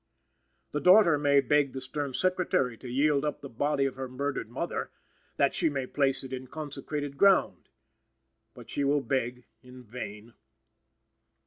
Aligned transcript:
The 0.71 0.81
daughter 0.81 1.19
may 1.19 1.41
beg 1.41 1.73
the 1.73 1.79
stern 1.79 2.15
Secretary 2.15 2.75
to 2.75 2.87
yield 2.89 3.23
up 3.23 3.41
the 3.41 3.49
body 3.49 3.85
of 3.85 3.97
her 3.97 4.09
murdered 4.09 4.49
mother, 4.49 4.89
that 5.37 5.53
she 5.53 5.69
may 5.69 5.85
place 5.85 6.23
it 6.23 6.33
in 6.33 6.47
consecrated 6.47 7.19
ground. 7.19 7.69
But 8.55 8.71
she 8.71 8.83
will 8.83 9.01
beg 9.01 9.45
in 9.61 9.83
vain. 9.83 10.33